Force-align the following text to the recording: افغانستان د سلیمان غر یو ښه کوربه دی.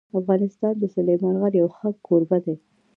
افغانستان 0.19 0.73
د 0.79 0.83
سلیمان 0.95 1.35
غر 1.41 1.53
یو 1.61 1.67
ښه 1.75 1.89
کوربه 2.07 2.37
دی. 2.45 2.55